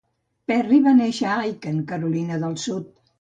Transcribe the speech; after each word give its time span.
Perry 0.51 0.79
va 0.87 0.93
néixer 0.99 1.27
a 1.31 1.35
Aiken, 1.43 1.83
Carolina 1.93 2.41
del 2.45 2.57
Sud. 2.63 2.89